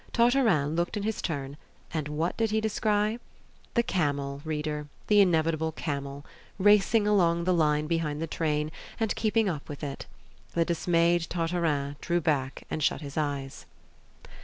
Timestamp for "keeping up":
9.13-9.69